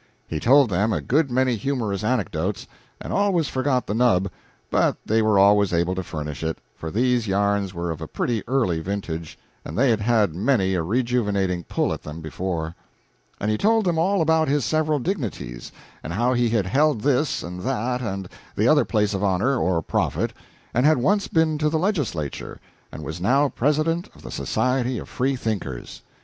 [0.27, 2.65] He told them a good many humorous anecdotes,
[2.99, 4.31] and always forgot the nub,
[4.71, 8.41] but they were always able to furnish it, for these yarns were of a pretty
[8.47, 12.73] early vintage, and they had had many a rejuvenating pull at them before.
[13.39, 15.71] And he told them all about his several dignities,
[16.03, 19.83] and how he had held this and that and the other place of honor or
[19.83, 20.33] profit,
[20.73, 22.59] and had once been to the legislature,
[22.91, 26.01] and was now president of the Society of Free thinkers.